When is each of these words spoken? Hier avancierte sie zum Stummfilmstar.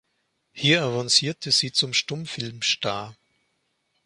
Hier 0.51 0.81
avancierte 0.81 1.51
sie 1.51 1.73
zum 1.73 1.93
Stummfilmstar. 1.93 3.15